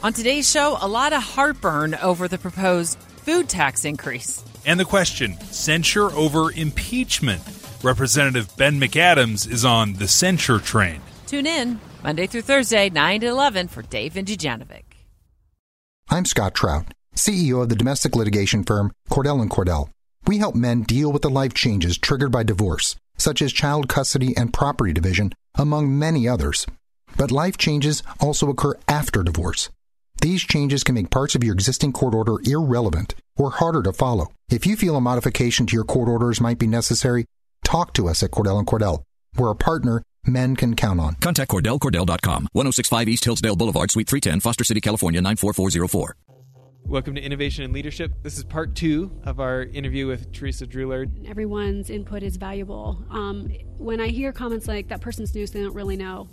[0.00, 4.44] On today's show, a lot of heartburn over the proposed food tax increase.
[4.64, 7.42] And the question censure over impeachment.
[7.82, 11.00] Representative Ben McAdams is on the censure train.
[11.26, 14.84] Tune in Monday through Thursday, 9 to 11 for Dave and Dujanovic.
[16.08, 19.88] I'm Scott Trout, CEO of the domestic litigation firm Cordell and Cordell.
[20.28, 24.36] We help men deal with the life changes triggered by divorce, such as child custody
[24.36, 26.66] and property division, among many others.
[27.16, 29.70] But life changes also occur after divorce.
[30.20, 34.32] These changes can make parts of your existing court order irrelevant or harder to follow.
[34.50, 37.24] If you feel a modification to your court orders might be necessary,
[37.64, 39.02] talk to us at Cordell and Cordell.
[39.36, 41.14] We're a partner men can count on.
[41.16, 46.16] Contact CordellCordell.com, 1065 East Hillsdale Boulevard, Suite 310, Foster City, California, 94404.
[46.86, 48.12] Welcome to Innovation and Leadership.
[48.22, 51.28] This is part two of our interview with Teresa Drulard.
[51.28, 53.04] Everyone's input is valuable.
[53.10, 56.28] Um, when I hear comments like that person's news, they don't really know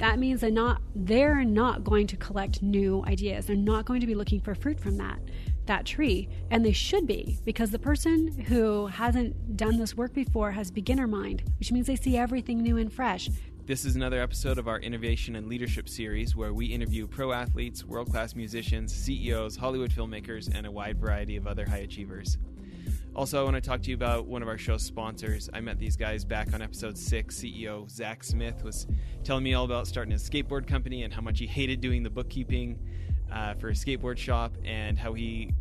[0.00, 3.46] that means they're not they're not going to collect new ideas.
[3.46, 5.20] They're not going to be looking for fruit from that
[5.66, 6.28] that tree.
[6.50, 11.06] And they should be because the person who hasn't done this work before has beginner
[11.06, 13.28] mind which means they see everything new and fresh.
[13.66, 17.84] This is another episode of our Innovation and Leadership series where we interview pro athletes,
[17.84, 22.36] world class musicians, CEOs, Hollywood filmmakers, and a wide variety of other high achievers.
[23.14, 25.50] Also, I want to talk to you about one of our show's sponsors.
[25.52, 27.36] I met these guys back on episode six.
[27.36, 28.86] CEO Zach Smith was
[29.24, 32.10] telling me all about starting a skateboard company and how much he hated doing the
[32.10, 32.78] bookkeeping
[33.32, 35.52] uh, for a skateboard shop and how he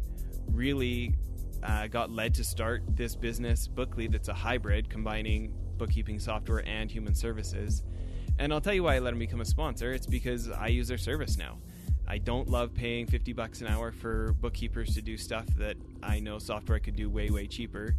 [0.52, 1.16] really
[1.64, 6.92] uh, got led to start this business, Bookly, that's a hybrid combining bookkeeping software and
[6.92, 7.84] human services.
[8.38, 9.92] And I'll tell you why I let him become a sponsor.
[9.92, 11.58] It's because I use their service now.
[12.10, 16.20] I don't love paying 50 bucks an hour for bookkeepers to do stuff that I
[16.20, 17.96] know software could do way, way cheaper.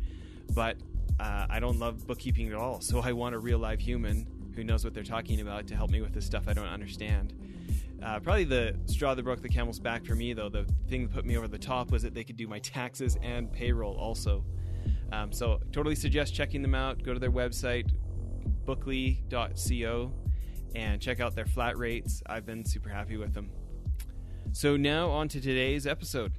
[0.52, 0.78] But
[1.20, 2.80] uh, I don't love bookkeeping at all.
[2.80, 5.90] So I want a real live human who knows what they're talking about to help
[5.90, 7.34] me with the stuff I don't understand.
[8.02, 11.12] Uh, probably the straw that broke the camel's back for me, though, the thing that
[11.12, 14.44] put me over the top was that they could do my taxes and payroll also.
[15.12, 17.02] Um, so, totally suggest checking them out.
[17.02, 17.92] Go to their website,
[18.64, 20.12] bookly.co,
[20.74, 22.22] and check out their flat rates.
[22.26, 23.50] I've been super happy with them.
[24.52, 26.32] So now on to today's episode.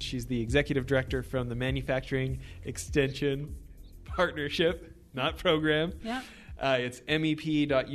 [0.00, 3.54] She's the executive director from the Manufacturing Extension
[4.04, 5.92] Partnership, not program.
[6.02, 6.22] Yeah.
[6.58, 7.86] Uh, it's mep.utah.edu,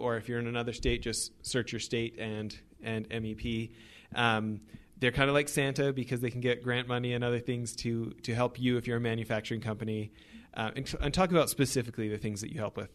[0.00, 3.72] or if you're in another state, just search your state and and MEP.
[4.14, 4.60] Um,
[4.98, 8.12] they're kind of like Santa because they can get grant money and other things to
[8.22, 10.12] to help you if you're a manufacturing company.
[10.54, 12.90] Uh, and, and talk about specifically the things that you help with.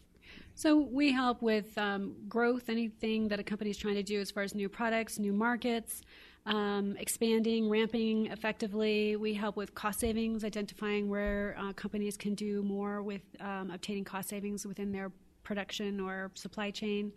[0.54, 4.30] So we help with um, growth, anything that a company is trying to do as
[4.30, 6.02] far as new products, new markets,
[6.44, 9.16] um, expanding, ramping effectively.
[9.16, 14.04] We help with cost savings, identifying where uh, companies can do more with um, obtaining
[14.04, 15.10] cost savings within their
[15.42, 17.12] production or supply chain.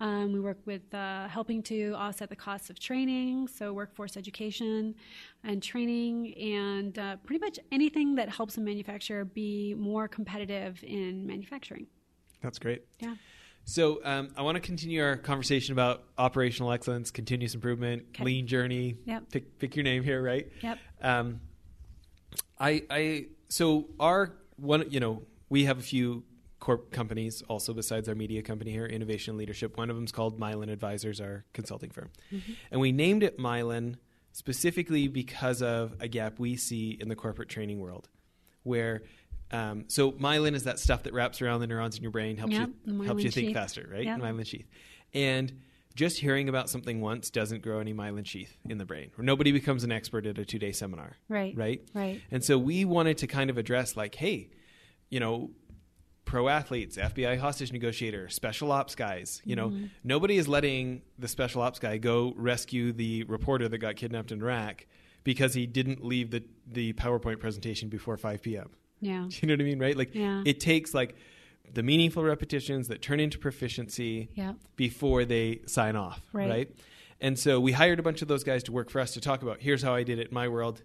[0.00, 4.94] Um, we work with uh, helping to offset the costs of training, so workforce education
[5.42, 11.26] and training, and uh, pretty much anything that helps a manufacturer be more competitive in
[11.26, 11.88] manufacturing.
[12.42, 12.82] That's great.
[13.00, 13.14] Yeah.
[13.64, 18.24] So um, I want to continue our conversation about operational excellence, continuous improvement, Okay.
[18.24, 18.96] lean journey.
[19.04, 19.30] Yep.
[19.30, 20.50] Pick, pick your name here, right?
[20.62, 20.78] Yep.
[21.02, 21.40] Um,
[22.58, 26.24] I I so our one you know we have a few
[26.60, 29.76] corp companies also besides our media company here, Innovation Leadership.
[29.76, 32.10] One of them is called Myelin Advisors, our consulting firm,
[32.70, 33.96] and we named it Mylan
[34.32, 38.08] specifically because of a gap we see in the corporate training world,
[38.64, 39.02] where
[39.50, 42.54] um, so myelin is that stuff that wraps around the neurons in your brain, helps
[42.54, 43.56] Yep, you helps you think sheath.
[43.56, 44.04] faster, right?
[44.04, 44.18] Yep.
[44.20, 44.66] Myelin sheath,
[45.14, 45.52] and
[45.94, 49.10] just hearing about something once doesn't grow any myelin sheath in the brain.
[49.18, 51.56] Nobody becomes an expert at a two day seminar, Right.
[51.56, 51.82] Right.
[51.94, 52.20] Right.
[52.30, 54.50] And so we wanted to kind of address like, hey,
[55.10, 55.50] you know,
[56.24, 59.72] pro athletes, FBI hostage negotiator, special ops guys, you know,
[60.04, 64.40] nobody is letting the special ops guy go rescue the reporter that got kidnapped in
[64.42, 64.84] Iraq
[65.24, 68.70] because he didn't leave the, the PowerPoint presentation before 5 p.m.
[69.00, 69.26] Yeah.
[69.28, 69.78] Do you know what I mean?
[69.78, 69.96] Right?
[69.96, 70.42] Like Yeah.
[70.46, 71.16] it takes like
[71.72, 74.54] the meaningful repetitions that turn into proficiency Yeah.
[74.76, 76.20] before they sign off.
[76.32, 76.48] Right.
[76.48, 76.70] Right.
[77.20, 79.42] And so we hired a bunch of those guys to work for us to talk
[79.42, 80.82] about here's how I did it in my world.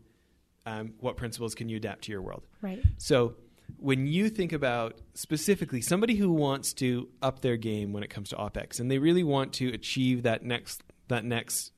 [0.65, 2.47] Um, what principles can you adapt to your world?
[2.61, 2.81] Right.
[2.97, 3.35] So
[3.77, 8.29] when you think about specifically somebody who wants to up their game when it comes
[8.29, 11.71] to OPEX and they really want to achieve that next that next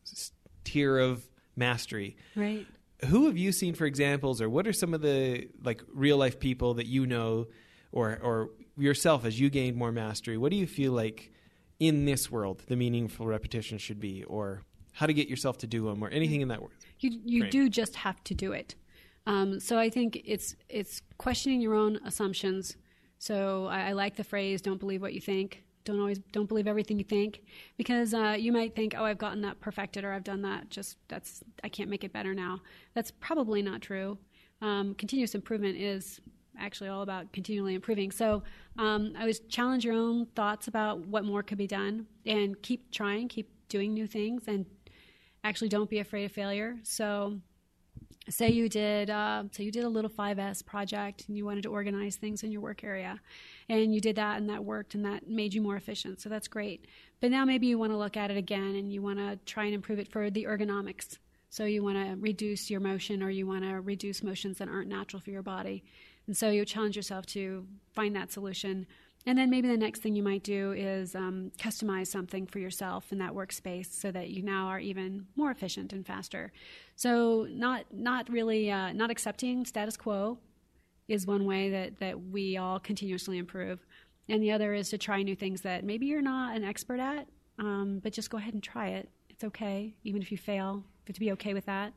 [0.63, 2.65] tier of mastery, Right.
[3.09, 6.39] Who have you seen for examples or what are some of the like real life
[6.39, 7.47] people that you know
[7.91, 11.31] or or yourself as you gain more mastery what do you feel like
[11.79, 14.61] in this world the meaningful repetition should be or
[14.93, 17.51] how to get yourself to do them or anything in that word You you Right.
[17.51, 18.75] do just have to do it.
[19.27, 22.77] Um, so I think it's it's questioning your own assumptions.
[23.17, 26.67] So I, I like the phrase "Don't believe what you think." Don't always don't believe
[26.67, 27.43] everything you think
[27.77, 30.69] because uh, you might think, oh, I've gotten that perfected or I've done that.
[30.69, 32.61] Just that's I can't make it better now.
[32.93, 34.17] That's probably not true.
[34.61, 36.19] Um, continuous improvement is
[36.59, 38.11] actually all about continually improving.
[38.11, 38.43] So
[38.77, 42.91] um, I was challenge your own thoughts about what more could be done and keep
[42.91, 44.65] trying, keep doing new things, and
[45.43, 46.77] actually don't be afraid of failure.
[46.83, 47.39] So
[48.29, 51.69] say you did uh, say you did a little 5s project and you wanted to
[51.69, 53.19] organize things in your work area
[53.69, 56.47] and you did that and that worked and that made you more efficient so that's
[56.47, 56.85] great.
[57.21, 59.65] But now maybe you want to look at it again and you want to try
[59.65, 61.17] and improve it for the ergonomics.
[61.49, 64.89] So you want to reduce your motion or you want to reduce motions that aren't
[64.89, 65.83] natural for your body.
[66.27, 68.87] And so you challenge yourself to find that solution
[69.27, 73.11] and then maybe the next thing you might do is um, customize something for yourself
[73.11, 76.51] in that workspace so that you now are even more efficient and faster.
[76.95, 80.37] So not not really uh, not accepting status quo
[81.07, 83.85] is one way that that we all continuously improve,
[84.29, 87.27] and the other is to try new things that maybe you're not an expert at,
[87.57, 89.09] um, but just go ahead and try it.
[89.29, 90.83] It's okay, even if you fail.
[91.07, 91.93] Have to be okay with that.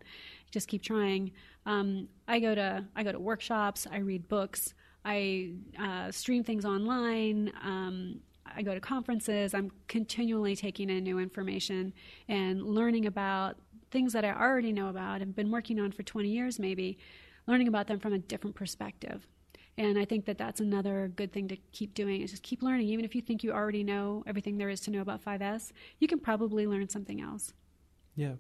[0.50, 1.32] Just keep trying.
[1.64, 3.86] Um, I go to I go to workshops.
[3.90, 4.74] I read books.
[5.08, 7.50] I uh, stream things online.
[7.64, 9.54] Um, I go to conferences.
[9.54, 11.94] I'm continually taking in new information
[12.28, 13.56] and learning about
[13.90, 16.98] things that I already know about and been working on for 20 years, maybe,
[17.46, 19.26] learning about them from a different perspective.
[19.78, 22.88] And I think that that's another good thing to keep doing is just keep learning.
[22.88, 26.08] Even if you think you already know everything there is to know about 5S, you
[26.08, 27.54] can probably learn something else.
[28.14, 28.34] Yeah.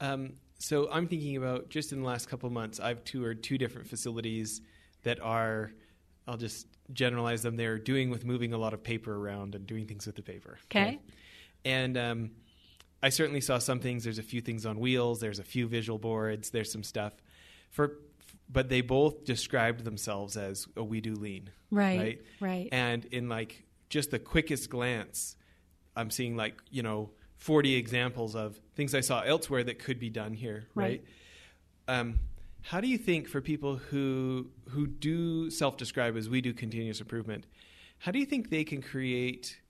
[0.00, 3.86] Um, so I'm thinking about just in the last couple months, I've toured two different
[3.86, 4.62] facilities
[5.02, 5.72] that are
[6.26, 7.56] I'll just generalize them.
[7.56, 10.58] They're doing with moving a lot of paper around and doing things with the paper.
[10.66, 10.82] Okay.
[10.82, 11.00] okay?
[11.64, 12.30] And um,
[13.02, 14.04] I certainly saw some things.
[14.04, 15.20] There's a few things on wheels.
[15.20, 16.50] There's a few visual boards.
[16.50, 17.14] There's some stuff
[17.70, 17.98] for,
[18.48, 21.50] but they both described themselves as a we do lean.
[21.70, 21.98] Right.
[21.98, 22.22] Right.
[22.40, 22.68] Right.
[22.72, 25.36] And in like just the quickest glance,
[25.96, 30.10] I'm seeing like you know 40 examples of things I saw elsewhere that could be
[30.10, 30.66] done here.
[30.74, 31.02] Right.
[31.88, 31.98] right?
[32.00, 32.18] Um,
[32.62, 37.46] how do you think for people who who do self-describe as we do continuous improvement,
[37.98, 39.60] how do you think they can create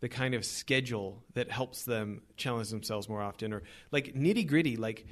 [0.00, 3.52] the kind of schedule that helps them challenge themselves more often?
[3.52, 3.62] Or
[3.92, 5.06] like nitty-gritty like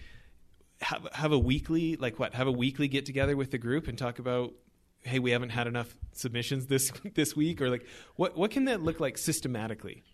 [0.80, 3.98] have have a weekly like what have a weekly get together with the group and
[3.98, 4.52] talk about
[5.02, 7.86] hey we haven't had enough submissions this this week or like
[8.16, 10.04] what what can that look like systematically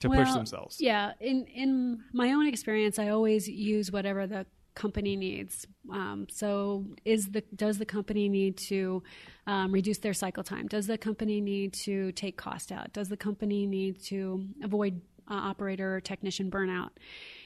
[0.00, 0.80] to well, push themselves?
[0.80, 4.46] yeah in in my own experience i always use whatever the
[4.76, 5.66] company needs.
[5.90, 9.02] Um, so, is the does the company need to
[9.48, 10.68] um, reduce their cycle time?
[10.68, 12.92] Does the company need to take cost out?
[12.92, 16.90] Does the company need to avoid uh, operator or technician burnout?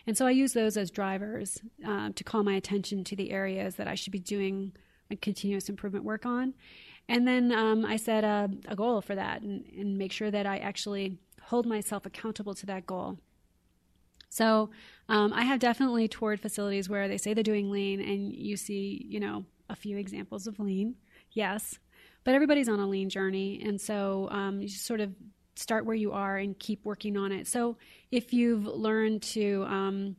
[0.07, 3.77] And so, I use those as drivers uh, to call my attention to the areas
[3.77, 4.73] that I should be doing
[5.23, 6.55] continuous improvement work on.
[7.09, 10.47] And then um, I set a, a, goal for that and, and make sure that
[10.47, 13.19] I actually hold myself accountable to that goal.
[14.31, 14.71] So
[15.09, 19.05] um, I have definitely toured facilities where they say they're doing lean, and you see,
[19.09, 20.95] you know, a few examples of lean.
[21.33, 21.79] Yes,
[22.25, 25.13] but everybody's on a lean journey, and so um, you sort of
[25.57, 27.47] start where you are and keep working on it.
[27.47, 27.77] So
[28.11, 30.17] if you've learned to um,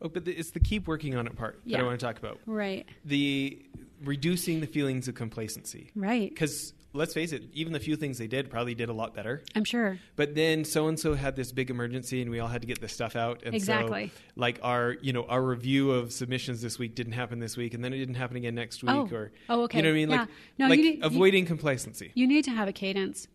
[0.00, 2.18] Oh, but the, it's the keep working on it part that I want to talk
[2.18, 2.38] about.
[2.46, 2.86] Right.
[3.04, 3.60] The
[4.04, 5.90] reducing the feelings of complacency.
[5.94, 6.30] Right.
[6.30, 9.42] Because let's face it, even the few things they did probably did a lot better.
[9.54, 9.98] I'm sure.
[10.16, 12.80] But then so and so had this big emergency, and we all had to get
[12.80, 13.42] this stuff out.
[13.44, 14.08] And exactly.
[14.14, 17.74] So, like our, you know, our review of submissions this week didn't happen this week,
[17.74, 18.92] and then it didn't happen again next week.
[18.92, 19.08] Oh.
[19.12, 19.78] Or oh, okay.
[19.78, 20.10] You know what I mean?
[20.10, 20.18] Yeah.
[20.18, 22.12] Like, no, like you need, avoiding you, complacency.
[22.14, 23.28] You need to have a cadence.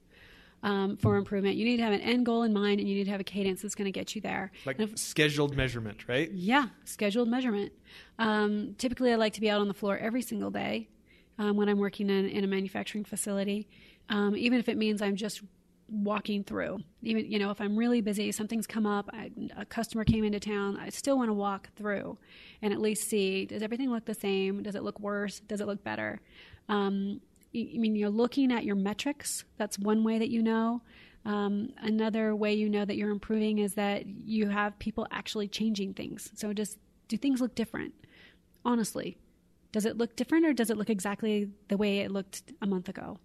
[0.61, 1.57] Um, for improvement.
[1.57, 3.25] You need to have an end goal in mind and you need to have a
[3.25, 4.49] cadence that's going to get you there.
[4.65, 6.31] Like if, scheduled measurement, right?
[6.31, 7.73] Yeah, scheduled measurement.
[8.17, 10.87] Um, typically, I like to be out on the floor every single day
[11.39, 13.67] um, when I'm working in, in a manufacturing facility
[14.09, 15.41] um, even if it means I'm just
[15.89, 16.79] walking through.
[17.01, 20.39] Even you know, if I'm really busy, something's come up, I, a customer came into
[20.39, 22.17] town, I still want to walk through
[22.61, 24.63] and at least see: does everything look the same?
[24.63, 25.39] Does it look worse?
[25.41, 26.21] Does it look better?
[26.69, 27.21] Um,
[27.55, 29.45] I mean, you're looking at your metrics.
[29.57, 30.81] That's one way that you know.
[31.25, 35.93] Um, another way you know that you're improving is that you have people actually changing
[35.93, 36.31] things.
[36.35, 37.93] So, just do things look different?
[38.65, 39.17] Honestly,
[39.73, 42.87] does it look different or does it look exactly the way it looked a month
[42.87, 43.19] ago?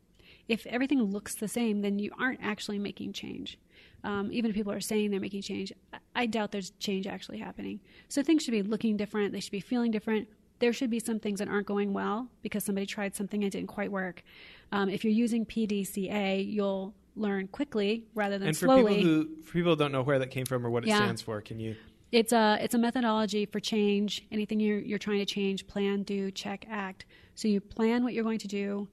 [0.48, 3.58] if everything looks the same, then you aren't actually making change.
[4.02, 5.72] Um, even if people are saying they're making change,
[6.16, 7.80] I doubt there's change actually happening.
[8.08, 10.28] So things should be looking different, they should be feeling different.
[10.60, 13.68] There should be some things that aren't going well because somebody tried something and didn't
[13.68, 14.24] quite work.
[14.72, 18.96] Um, if you're using PDCA, you'll learn quickly rather than and for slowly.
[18.96, 20.96] People who, for people who don't know where that came from or what it yeah.
[20.96, 21.76] stands for, can you?
[22.10, 24.26] It's a it's a methodology for change.
[24.32, 27.04] Anything you're you're trying to change, plan, do, check, act.
[27.34, 28.88] So you plan what you're going to do,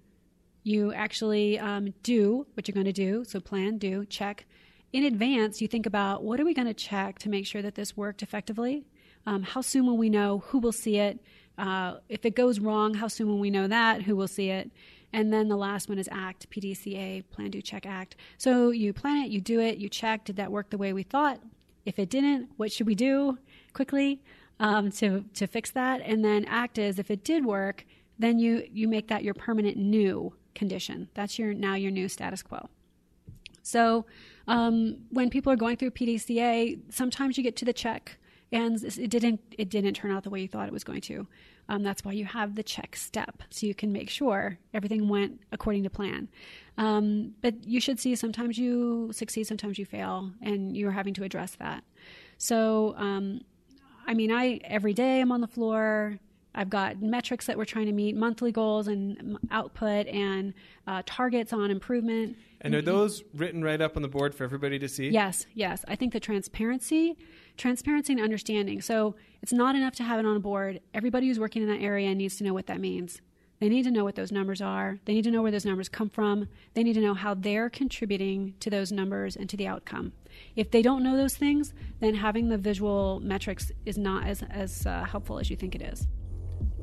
[0.63, 3.23] you actually um, do what you're going to do.
[3.23, 4.45] So plan, do, check,
[4.91, 7.75] in advance, you think about what are we going to check to make sure that
[7.75, 8.85] this worked effectively?
[9.25, 10.43] Um, how soon will we know?
[10.47, 11.19] Who will see it?
[11.57, 14.03] Uh, if it goes wrong, how soon will we know that?
[14.03, 14.71] Who will see it?
[15.13, 18.15] And then the last one is ACT, PDCA, Plan, Do, Check, Act.
[18.37, 21.03] So you plan it, you do it, you check, did that work the way we
[21.03, 21.39] thought?
[21.85, 23.37] If it didn't, what should we do
[23.73, 24.21] quickly
[24.59, 26.01] um, to, to fix that?
[26.01, 27.85] And then ACT is if it did work,
[28.17, 31.09] then you, you make that your permanent new condition.
[31.13, 32.69] That's your now your new status quo.
[33.61, 34.05] So
[34.47, 38.17] um, when people are going through PDCA, sometimes you get to the check
[38.51, 41.27] and it didn't it didn't turn out the way you thought it was going to.
[41.67, 45.41] Um, that's why you have the check step, so you can make sure everything went
[45.51, 46.29] according to plan.
[46.77, 51.23] Um, but you should see sometimes you succeed, sometimes you fail, and you're having to
[51.23, 51.83] address that.
[52.37, 53.41] So, um,
[54.05, 56.19] I mean, I every day I'm on the floor.
[56.57, 60.53] I've got metrics that we're trying to meet, monthly goals and output, and
[60.87, 62.37] uh, targets on improvement.
[62.61, 65.09] And are those written right up on the board for everybody to see?
[65.09, 65.83] Yes, yes.
[65.87, 67.17] I think the transparency,
[67.57, 68.81] transparency and understanding.
[68.81, 70.81] So it's not enough to have it on a board.
[70.93, 73.21] Everybody who's working in that area needs to know what that means.
[73.59, 74.99] They need to know what those numbers are.
[75.05, 76.47] They need to know where those numbers come from.
[76.73, 80.11] They need to know how they're contributing to those numbers and to the outcome.
[80.57, 84.85] If they don't know those things, then having the visual metrics is not as, as
[84.85, 86.05] uh, helpful as you think it is.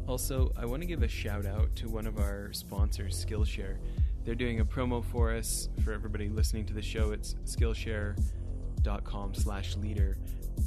[0.08, 3.76] Also, I want to give a shout out to one of our sponsors, Skillshare.
[4.24, 7.12] They're doing a promo for us for everybody listening to the show.
[7.12, 10.16] It's skillshare.com slash leader,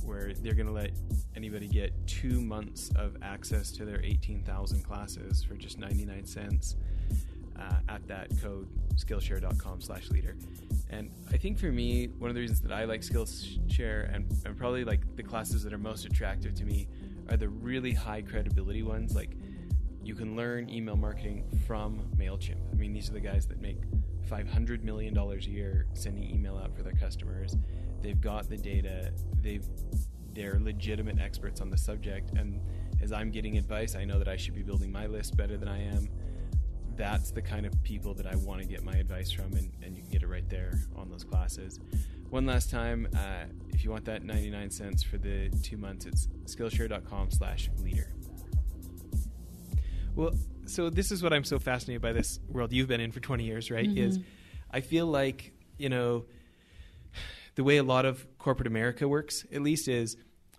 [0.03, 0.91] where they're going to let
[1.35, 6.75] anybody get two months of access to their 18,000 classes for just 99 cents
[7.59, 10.35] uh, at that code, skillshare.com slash leader.
[10.89, 14.57] And I think for me, one of the reasons that I like Skillshare and, and
[14.57, 16.87] probably like the classes that are most attractive to me
[17.29, 19.15] are the really high credibility ones.
[19.15, 19.31] Like
[20.03, 22.71] you can learn email marketing from MailChimp.
[22.71, 23.79] I mean, these are the guys that make
[24.29, 27.55] $500 million a year sending email out for their customers.
[28.05, 29.11] They've got the data.
[29.41, 29.65] They've
[30.31, 32.33] they're legitimate experts on the subject.
[32.37, 32.61] And
[33.01, 35.67] as I'm getting advice, I know that I should be building my list better than
[35.67, 36.07] I am.
[36.95, 39.97] That's the kind of people that I want to get my advice from, and, and
[39.97, 41.79] you can get it right there on those classes.
[42.29, 46.27] One last time, uh, if you want that 99 cents for the two months, it's
[46.45, 48.13] skillshare.com slash leader.
[50.13, 50.35] Well,
[50.67, 53.45] so this is what I'm so fascinated by this world you've been in for 20
[53.45, 53.89] years, right?
[53.89, 53.97] Mm-hmm.
[53.97, 54.19] Is
[54.69, 56.25] I feel like, you know,
[57.55, 60.17] the way a lot of corporate America works, at least, is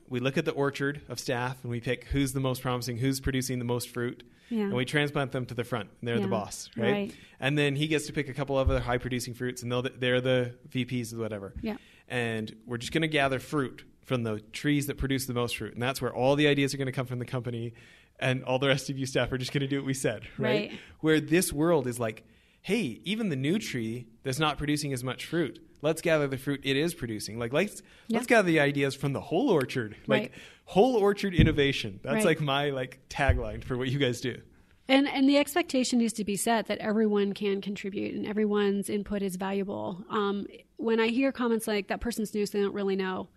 [0.08, 3.20] we look at the orchard of staff and we pick who's the most promising, who's
[3.20, 4.64] producing the most fruit, yeah.
[4.64, 5.90] and we transplant them to the front.
[6.00, 6.22] And they're yeah.
[6.22, 6.92] the boss, right?
[6.92, 7.14] right?
[7.40, 10.20] And then he gets to pick a couple of other high producing fruits, and they're
[10.20, 11.54] the VPs or whatever.
[11.60, 11.76] Yeah.
[12.08, 15.74] And we're just going to gather fruit from the trees that produce the most fruit,
[15.74, 17.74] and that's where all the ideas are going to come from the company
[18.18, 20.22] and all the rest of you staff are just going to do what we said,
[20.38, 20.70] right?
[20.70, 20.80] right?
[21.00, 22.24] Where this world is like,
[22.62, 26.60] hey, even the new tree that's not producing as much fruit, let's gather the fruit
[26.64, 27.38] it is producing.
[27.38, 28.18] Like let's yeah.
[28.18, 30.32] let's gather the ideas from the whole orchard, like right.
[30.64, 32.00] whole orchard innovation.
[32.02, 32.24] That's right.
[32.24, 34.40] like my like tagline for what you guys do.
[34.88, 39.22] And and the expectation needs to be set that everyone can contribute and everyone's input
[39.22, 40.04] is valuable.
[40.10, 43.28] Um, when I hear comments like that person's new, so they don't really know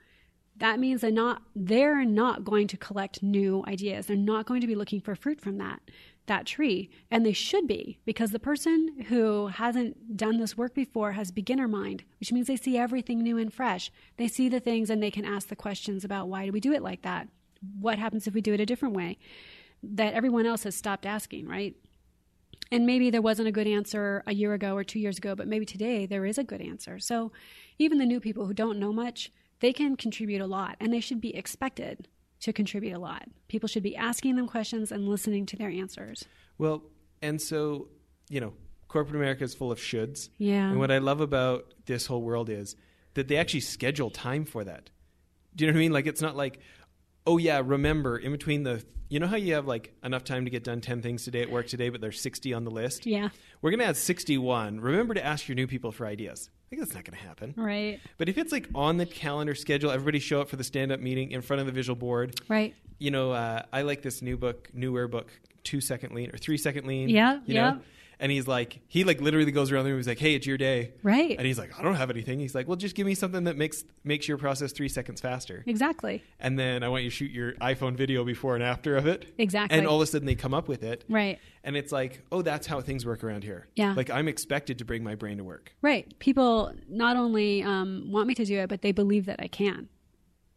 [0.60, 4.06] that means they're not they're not going to collect new ideas.
[4.06, 5.80] They're not going to be looking for fruit from that
[6.30, 6.90] that tree.
[7.12, 11.68] And they should be because the person who hasn't done this work before has beginner
[11.68, 13.92] mind, which means they see everything new and fresh.
[14.16, 16.72] They see the things and they can ask the questions about why do we do
[16.72, 17.28] it like that?
[17.80, 19.18] What happens if we do it a different way?
[19.84, 21.76] That everyone else has stopped asking, right?
[22.72, 25.48] And maybe there wasn't a good answer a year ago or two years ago, but
[25.48, 27.00] maybe today there is a good answer.
[27.00, 27.32] So
[27.78, 31.00] even the new people who don't know much, they can contribute a lot and they
[31.00, 32.08] should be expected
[32.42, 33.28] to contribute a lot.
[33.48, 36.26] People should be asking them questions and listening to their answers.
[36.58, 36.84] Well,
[37.22, 37.90] and so,
[38.30, 38.54] you know,
[38.88, 40.30] corporate America is full of shoulds.
[40.38, 40.70] Yeah.
[40.70, 42.76] And what I love about this whole world is
[43.14, 44.90] that they actually schedule time for that.
[45.56, 45.92] Do you know what I mean?
[45.92, 46.60] Like, it's not like,
[47.26, 50.52] oh, yeah, remember, in between the, you know how you have like enough time to
[50.52, 53.06] get done 10 things today at work today, but there's 60 on the list?
[53.06, 53.30] Yeah.
[53.62, 54.80] We're going to add 61.
[54.80, 56.50] Remember to ask your new people for ideas.
[56.70, 57.56] I think that's not going to happen.
[57.58, 58.00] Right.
[58.20, 61.00] But if it's like on the calendar schedule, everybody show up for the stand up
[61.00, 62.40] meeting in front of the visual board.
[62.48, 62.76] Right.
[63.00, 65.32] You know, uh, I like this new book, newer book,
[65.64, 67.10] Two Second Lean or Three Second Lean.
[67.10, 67.40] Yeah.
[67.46, 67.72] You yeah.
[67.72, 67.80] Know?
[68.20, 69.98] And he's like he like literally goes around the room.
[69.98, 70.94] And he's like hey it's your day.
[71.04, 71.36] Right.
[71.38, 72.40] And he's like i don't have anything.
[72.40, 75.64] He's like well just give me something that makes makes your process three seconds faster.
[75.66, 76.24] Exactly.
[76.40, 79.34] And then i want you to shoot your iphone video before and after of it.
[79.38, 79.78] Exactly.
[79.78, 81.06] And all of a sudden they come up with it.
[81.10, 81.40] Right.
[81.64, 83.68] And it's like oh that's how things work around here.
[83.76, 83.94] Yeah.
[83.94, 85.74] Like i'm expected to bring my brain to work.
[85.82, 86.18] Right.
[86.20, 89.90] People not only um, want me to do it but they believe that i can.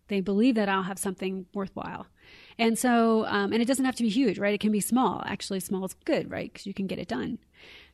[0.08, 2.06] They believe that i'll have something worthwhile
[2.58, 5.22] and so um, and it doesn't have to be huge right it can be small
[5.26, 7.38] actually small is good right because you can get it done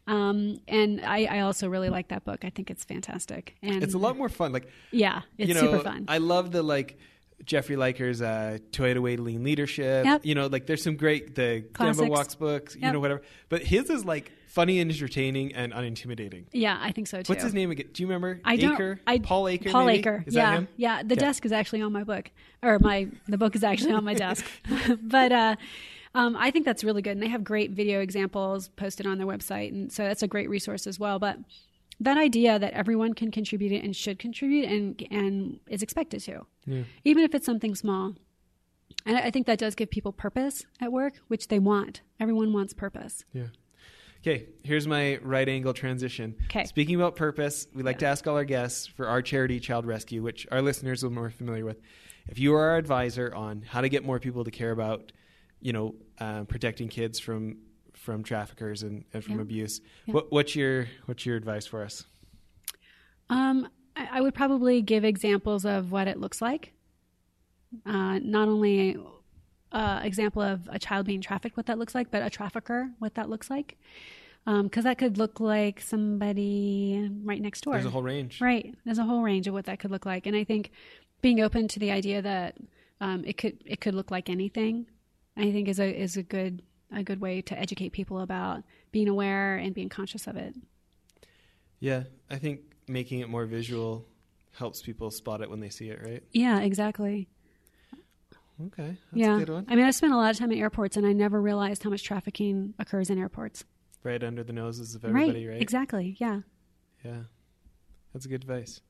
[0.06, 2.42] Um, and I, I also really like that book.
[2.42, 3.56] I think it's fantastic.
[3.62, 4.52] And It's a lot more fun.
[4.52, 6.06] Like Yeah, it's you know, super fun.
[6.08, 6.96] I love the like
[7.44, 10.06] Jeffrey Liker's uh, Toyota Way to Lean Leadership.
[10.06, 10.24] Yep.
[10.24, 12.08] You know, like there's some great the Classics.
[12.08, 12.74] Walks books.
[12.74, 12.92] You Yep.
[12.94, 13.22] know, whatever.
[13.50, 16.46] But his is like funny and entertaining and unintimidating.
[16.52, 17.30] yeah, I think so too.
[17.30, 17.88] What's his name again?
[17.92, 18.40] Do you remember?
[18.44, 18.76] I don't.
[18.78, 18.98] Aker?
[19.06, 19.70] I, Paul Aker.
[19.70, 20.02] Paul maybe?
[20.02, 20.26] Aker.
[20.26, 20.68] Is yeah, that him?
[20.76, 21.02] yeah.
[21.02, 21.20] The Okay.
[21.20, 22.30] desk is actually on my book,
[22.62, 24.44] or my the book is actually on my desk.
[25.02, 25.56] but uh,
[26.14, 29.26] um, I think that's really good, and they have great video examples posted on their
[29.26, 31.18] website, and so that's a great resource as well.
[31.18, 31.38] But
[32.00, 36.46] that idea that everyone can contribute and should contribute and and is expected to,
[37.04, 38.14] even if it's something small.
[39.06, 42.00] And I think that does give people purpose at work, which they want.
[42.18, 43.24] Everyone wants purpose.
[43.32, 43.48] Yeah.
[44.20, 46.34] Okay, here's my right angle transition.
[46.48, 46.64] 'Kay.
[46.64, 50.22] Speaking about purpose, we like to ask all our guests for our charity, Child Rescue,
[50.22, 51.80] which our listeners will be more familiar with.
[52.28, 55.12] If you are our advisor on how to get more people to care about,
[55.60, 57.58] you know, uh, protecting kids from
[57.94, 59.42] from traffickers and, and from Yeah.
[59.42, 60.14] abuse, Yeah.
[60.14, 62.04] what, what's your what's your advice for us?
[63.28, 66.72] Um, I, I would probably give examples of what it looks like.
[67.84, 68.96] Uh, not only
[69.72, 73.14] uh, example of a child being trafficked, what that looks like, but a trafficker, what
[73.14, 73.76] that looks like.
[74.44, 77.74] Because that could look like somebody right next door.
[77.74, 78.40] There's a whole range.
[78.40, 78.74] Right.
[78.86, 80.70] There's a whole range of what that could look like, and I think
[81.20, 82.56] being open to the idea that
[83.00, 84.86] um, it could it could look like anything,
[85.36, 89.08] I think is a is a good a good way to educate people about being
[89.08, 90.54] aware and being conscious of it.
[91.80, 94.06] Yeah, I think making it more visual
[94.52, 96.22] helps people spot it when they see it, right?
[96.32, 97.28] Yeah, exactly.
[98.66, 99.36] Okay, that's yeah.
[99.36, 99.66] a good one.
[99.68, 101.90] I mean, I spent a lot of time at airports, and I never realized how
[101.90, 103.64] much trafficking occurs in airports.
[104.02, 105.60] Right under the noses of everybody, right?
[105.60, 106.16] Exactly.
[106.18, 106.40] Yeah.
[107.04, 107.22] Yeah,
[108.12, 108.80] that's a good advice.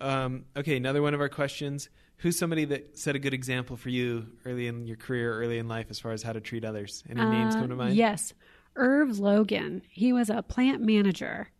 [0.00, 3.90] Um, okay, another one of our questions: Who's somebody that set a good example for
[3.90, 7.04] you early in your career, early in life, as far as how to treat others?
[7.08, 7.94] Any names Uh, come to mind?
[7.94, 8.34] Yes.
[8.76, 9.82] Irv Logan.
[9.88, 11.50] He was a plant manager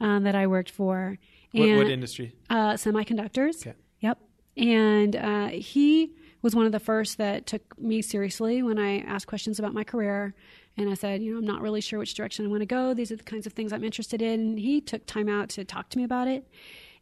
[0.00, 1.18] um, that I worked for.
[1.52, 2.34] What, and, what industry?
[2.48, 3.66] Uh, semiconductors.
[3.66, 3.76] Okay.
[4.00, 4.18] Yep.
[4.56, 9.26] And uh, he was one of the first that took me seriously when I asked
[9.26, 10.34] questions about my career.
[10.76, 12.92] And I said, you know, I'm not really sure which direction I want to go.
[12.92, 14.40] These are the kinds of things I'm interested in.
[14.40, 16.46] And he took time out to talk to me about it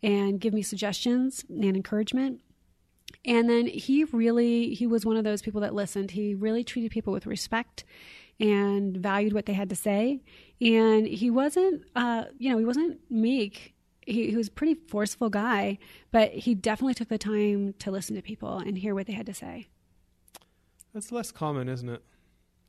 [0.02, 2.40] and give me suggestions and encouragement.
[3.24, 6.12] And then he really, he was one of those people that listened.
[6.12, 7.84] He really treated people with respect
[8.38, 10.20] and valued what they had to say.
[10.60, 13.73] And he wasn't, uh, you know, he wasn't meek.
[14.06, 15.78] He, he was a pretty forceful guy,
[16.10, 19.26] but he definitely took the time to listen to people and hear what they had
[19.26, 19.68] to say.
[20.92, 22.02] That's less common, isn't it?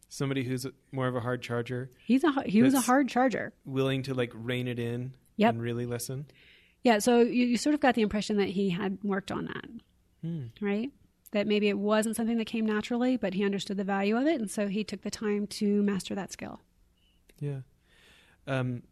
[0.07, 3.53] Somebody who's more of a hard charger, He's a he was a hard charger.
[3.65, 5.53] willing to like rein it in Yep.
[5.55, 6.25] and really listen.
[6.83, 9.65] Yeah, so you, you sort of got the impression that he had worked on that,
[10.21, 10.43] Hmm.
[10.61, 10.91] right?
[11.31, 14.39] That maybe it wasn't something that came naturally, but he understood the value of it,
[14.39, 16.61] and so he took the time to master that skill.
[17.39, 17.61] Yeah.
[18.47, 18.83] Um,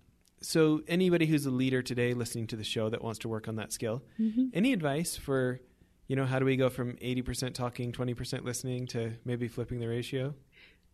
[0.43, 3.55] so anybody who's a leader today listening to the show that wants to work on
[3.55, 4.47] that skill, Mm-hmm.
[4.53, 5.59] any advice for,
[6.07, 9.87] you know, how do we go from 80% talking, 20% listening to maybe flipping the
[9.87, 10.33] ratio?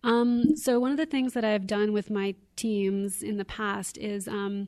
[0.04, 3.98] Um, so one of the things that I've done with my teams in the past
[3.98, 4.68] is um,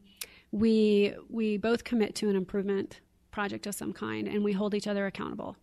[0.52, 3.00] we we both commit to an improvement
[3.32, 5.56] project of some kind, and we hold each other accountable.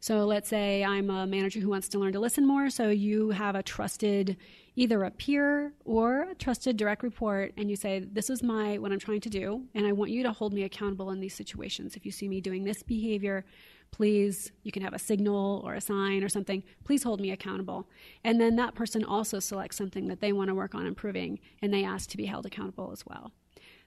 [0.00, 2.70] So let's say I'm a manager who wants to learn to listen more.
[2.70, 4.36] So you have a trusted,
[4.76, 8.92] either a peer or a trusted direct report, and you say, "This is my what
[8.92, 11.96] I'm trying to do, and I want you to hold me accountable in these situations.
[11.96, 13.44] If you see me doing this behavior,
[13.90, 17.88] please you can have a signal or a sign or something please hold me accountable
[18.24, 21.72] and then that person also selects something that they want to work on improving and
[21.72, 23.32] they ask to be held accountable as well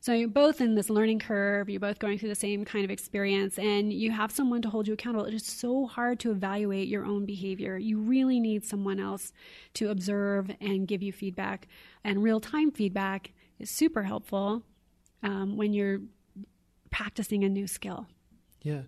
[0.02, 2.92] so you're both in this learning curve you're both going through the same kind of
[2.92, 5.26] experience and you have someone to hold you accountable.
[5.26, 7.78] It is so hard to evaluate your own behavior.
[7.78, 9.34] You really need someone else
[9.76, 11.68] to observe and give you feedback
[12.04, 14.64] and real-time feedback is super helpful
[15.22, 16.00] um, when you're
[16.92, 18.08] practicing a new skill.
[18.62, 18.82] Yeah.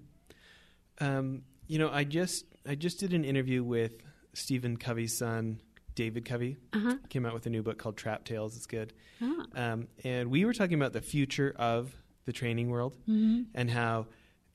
[0.99, 3.93] Um, you know, I just I just did an interview with
[4.33, 5.59] Stephen Covey's son,
[5.95, 6.57] David Covey.
[6.73, 8.55] uh-huh Came out with a new book called Trap Tales.
[8.55, 8.93] It's good.
[9.21, 9.45] ah.
[9.55, 11.93] Um, and we were talking about the future of
[12.25, 13.47] the training world Mhm.
[13.53, 14.07] and how,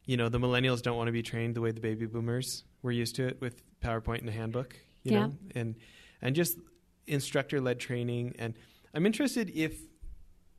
[0.07, 2.93] you know, the millennials don't want to be trained the way the baby boomers were
[2.93, 5.27] used to it with PowerPoint and a handbook, you Yeah.
[5.27, 5.75] know, and
[6.23, 6.59] and just
[7.07, 8.35] instructor led training.
[8.39, 8.55] And
[8.95, 9.81] I'm interested if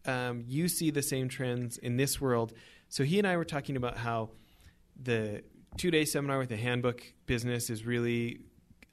[0.05, 2.53] um, you see the same trends in this world.
[2.87, 4.31] So he and I were talking about how
[4.95, 5.43] the
[5.75, 8.39] two day seminar with the handbook business is really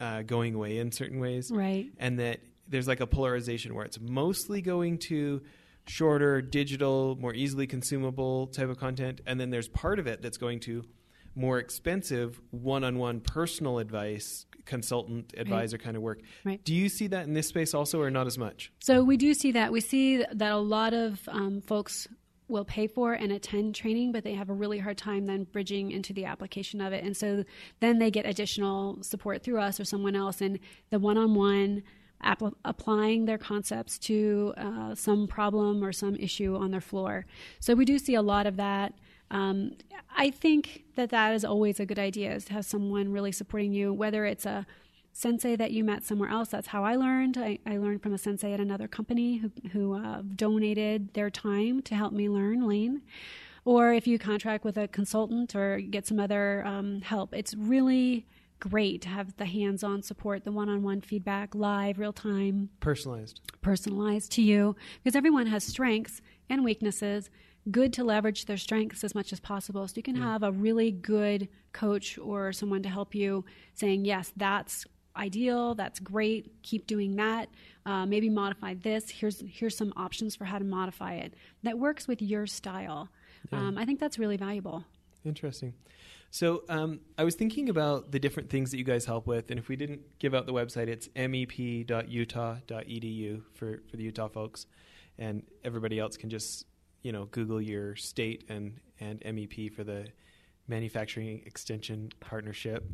[0.00, 1.50] uh, going away in certain ways.
[1.52, 1.87] Right.
[1.98, 5.42] And that there's like a polarization where it's mostly going to
[5.87, 10.38] shorter, digital, more easily consumable type of content, and then there's part of it that's
[10.38, 10.85] going to
[11.37, 16.20] more expensive one-on-one personal advice consultant advisor kind of work.
[16.42, 16.62] Right.
[16.64, 18.72] do you see that in this space also or not as much?
[18.80, 19.72] So we do see that.
[19.72, 22.09] We see that a lot of um, folks
[22.48, 25.90] will pay for and attend training, but they have a really hard time then bridging
[25.90, 27.02] into the application of it.
[27.02, 27.44] And so
[27.80, 30.59] then they get additional support through us or someone else, and
[30.90, 31.83] the one-on-one
[32.64, 37.26] applying their concepts to uh, some problem or some issue on their floor.
[37.61, 38.94] So we do see a lot of that.
[39.30, 39.72] Um,
[40.16, 43.72] I think that that is always a good idea is to have someone really supporting
[43.72, 44.66] you, whether it's a
[45.14, 46.48] sensei that you met somewhere else.
[46.48, 47.38] That's how I learned.
[47.38, 51.81] I, I learned from a sensei at another company who, who uh, donated their time
[51.83, 53.00] to help me learn Lean.
[53.64, 58.27] Or if you contract with a consultant or get some other um, help, it's really
[58.59, 62.70] great to have the hands on support, the one on one feedback, live, real time
[62.81, 67.31] personalized personalized to you because everyone has strengths and weaknesses.
[67.70, 69.88] Good to leverage their strengths as much as possible.
[69.88, 74.35] So you can have a really good coach or someone to help you saying, yes,
[74.37, 74.85] that's
[75.16, 77.48] ideal, that's great, keep doing that.
[77.87, 79.11] Uh, maybe modify this.
[79.11, 83.09] Here's here's some options for how to modify it that works with your style.
[83.53, 84.85] Um, I think that's really valuable.
[85.24, 85.74] Interesting.
[86.31, 89.61] So um, I was thinking about the different things that you guys help with, and
[89.61, 91.83] if we didn't give out the website, it's mep.utah.edu
[93.55, 94.66] for for the Utah folks,
[95.18, 96.64] and everybody else can just
[97.03, 100.07] you know Google your state and and MEP for the
[100.66, 102.85] Manufacturing Extension Partnership.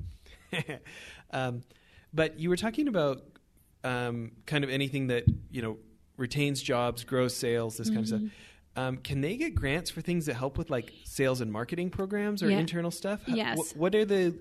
[1.30, 1.62] um,
[2.12, 3.22] but you were talking about
[3.84, 5.78] um, kind of anything that you know
[6.16, 8.20] retains jobs, grows sales, this kind of stuff.
[8.76, 12.42] Um, can they get grants for things that help with like sales and marketing programs
[12.42, 12.58] or Yeah.
[12.58, 13.20] internal stuff?
[13.26, 13.72] Yes.
[13.72, 14.38] wh- what are the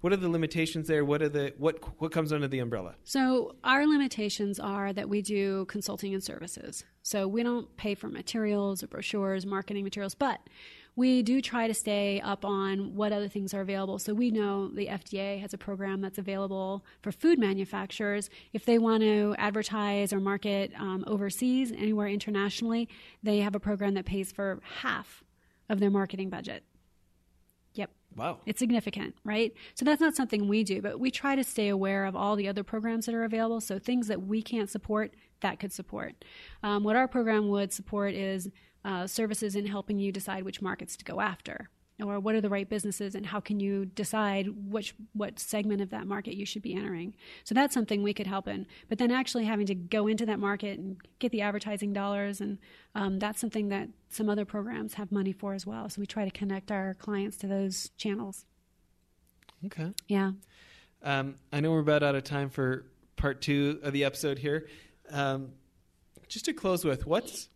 [0.00, 1.02] what are the limitations there?
[1.04, 2.94] What are the what what comes under the umbrella?
[3.04, 6.84] So, our limitations are that we do consulting and services.
[7.02, 10.40] So, we don't pay for materials or brochures, marketing materials, but
[10.96, 13.98] we do try to stay up on what other things are available.
[13.98, 18.30] So, we know the FDA has a program that's available for food manufacturers.
[18.52, 22.88] If they want to advertise or market um, overseas, anywhere internationally,
[23.22, 25.24] they have a program that pays for half
[25.68, 26.64] of their marketing budget.
[27.74, 27.90] Yep.
[28.16, 28.38] Wow.
[28.46, 29.52] It's significant, right?
[29.74, 32.48] So that's not something we do, but we try to stay aware of all the
[32.48, 33.60] other programs that are available.
[33.60, 36.24] So things that we can't support, that could support.
[36.62, 38.48] Um, what our program would support is
[38.84, 41.70] uh, services in helping you decide which markets to go after,
[42.02, 45.90] or what are the right businesses, and how can you decide which what segment of
[45.90, 47.14] that market you should be entering.
[47.44, 48.66] So that's something we could help in.
[48.88, 52.58] But then actually having to go into that market and get the advertising dollars, and
[52.94, 55.88] um, that's something that some other programs have money for as well.
[55.88, 58.44] So we try to connect our clients to those channels.
[59.66, 59.92] Okay.
[60.08, 60.32] Yeah.
[61.02, 64.66] Um, I know we're about out of time for part two of the episode here.
[65.10, 65.52] Um,
[66.28, 67.48] just to close with, what's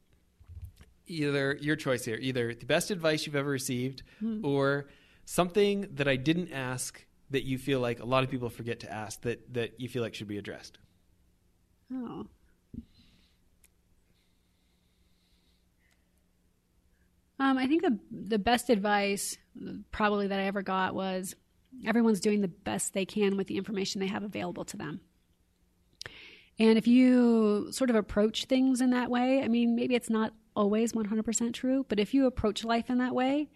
[1.09, 4.03] either your choice here, either the best advice you've ever received
[4.43, 4.89] or
[5.25, 8.93] something that I didn't ask that you feel like a lot of people forget to
[8.93, 10.79] ask that, that you feel like should be addressed?
[11.93, 12.27] Oh.
[17.41, 19.39] Um, I think the the best advice
[19.93, 21.35] probably that I ever got was
[21.87, 25.01] everyone's doing the best they can with the information they have available to them.
[26.59, 30.33] And if you sort of approach things in that way, I mean, maybe it's not
[30.59, 33.49] always 100% true, but if you approach life in that way,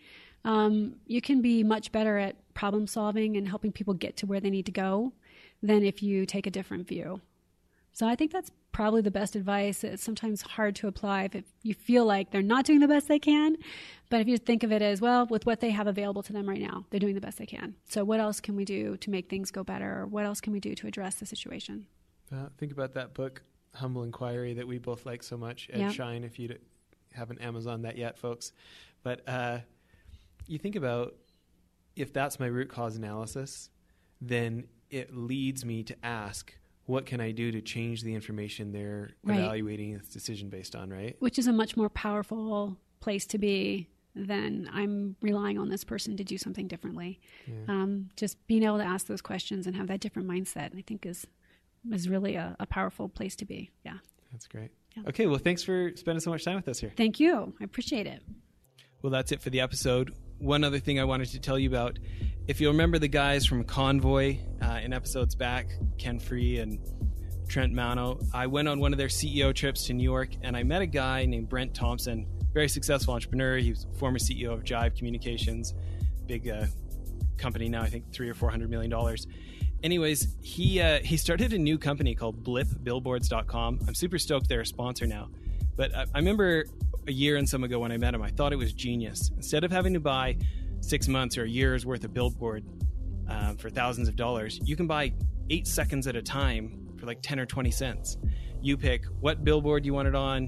[0.44, 4.40] um, you can be much better at problem solving and helping people get to where
[4.40, 5.12] they need to go
[5.62, 7.20] than if you take a different view.
[7.92, 9.84] So I think that's probably the best advice.
[9.84, 13.18] It's sometimes hard to apply if you feel like they're not doing the best they
[13.18, 13.56] can.
[14.08, 16.48] But if you think of it as, well, with what they have available to them
[16.48, 17.74] right now, they're doing the best they can.
[17.84, 20.00] So what else can we do to make things go better?
[20.00, 21.86] Or what else can we do to address the situation?
[22.32, 23.42] Uh, think about that book,
[23.74, 25.90] Humble Inquiry, that we both like so much at Yeah.
[25.90, 26.24] Shine.
[26.24, 26.56] If you
[27.14, 28.52] haven't Amazon that yet, folks,
[29.02, 29.58] but uh,
[30.46, 31.14] you think about
[31.96, 33.70] if that's my root cause analysis,
[34.20, 36.54] then it leads me to ask,
[36.86, 39.38] what can I do to change the information they're Right.
[39.38, 40.90] evaluating this decision based on?
[40.90, 41.16] Right?
[41.20, 46.16] Which is a much more powerful place to be than I'm relying on this person
[46.18, 47.18] to do something differently.
[47.66, 51.06] Um, just being able to ask those questions and have that different mindset, I think,
[51.06, 51.26] is
[51.92, 53.70] is really a, a powerful place to be.
[53.84, 53.98] Yeah.
[54.30, 54.70] That's great.
[54.96, 55.04] Yeah.
[55.08, 56.92] Okay, well, thanks for spending so much time with us here.
[56.96, 57.54] Thank you.
[57.60, 58.22] I appreciate it.
[59.02, 60.14] Well, that's it for the episode.
[60.38, 61.98] One other thing I wanted to tell you about
[62.48, 66.78] if you remember the guys from Convoy uh, in episodes back, Ken Free and
[67.48, 70.62] Trent Mano, I went on one of their CEO trips to New York and I
[70.62, 73.56] met a guy named Brent Thompson, very successful entrepreneur.
[73.56, 75.74] He was former CEO of Jive Communications,
[76.26, 76.66] big uh,
[77.38, 79.26] company now, I think three or four hundred million dollars.
[79.82, 83.80] Anyways, he uh, he started a new company called BlipBillboards.com.
[83.86, 85.28] I'm super stoked they're a sponsor now.
[85.76, 86.66] But I, I remember
[87.08, 89.30] a year and some ago when I met him, I thought it was genius.
[89.36, 90.36] Instead of having to buy
[90.80, 92.64] six months or a year's worth of billboard
[93.28, 95.12] uh, for thousands of dollars, you can buy
[95.50, 98.18] eight seconds at a time for like 10 or 20 cents.
[98.60, 100.46] You pick what billboard you want it on,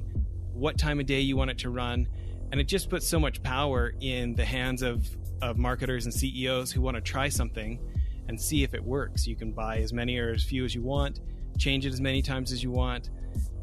[0.52, 2.06] what time of day you want it to run,
[2.52, 5.08] and it just puts so much power in the hands of,
[5.42, 7.80] of marketers and CEOs who want to try something
[8.28, 9.26] and see if it works.
[9.26, 11.20] You can buy as many or as few as you want,
[11.58, 13.10] change it as many times as you want.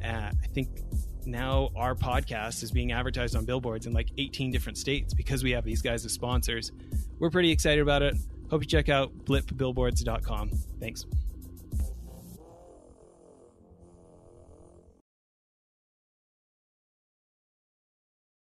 [0.04, 0.82] Uh, I think
[1.26, 5.52] now our podcast is being advertised on billboards in like 18 different states because we
[5.52, 6.72] have these guys as sponsors.
[7.20, 8.16] We're pretty excited about it.
[8.50, 10.52] Hope you check out blipbillboards.com.
[10.80, 11.06] Thanks.